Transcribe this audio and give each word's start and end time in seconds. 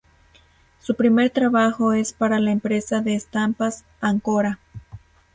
Su 0.79 0.95
primer 0.95 1.29
trabajo 1.29 1.93
es 1.93 2.11
para 2.11 2.39
la 2.39 2.51
empresa 2.51 3.01
de 3.01 3.13
estampas 3.13 3.85
Ancora. 3.99 4.57